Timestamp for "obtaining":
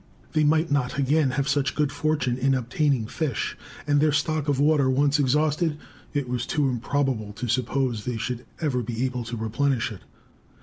2.55-3.05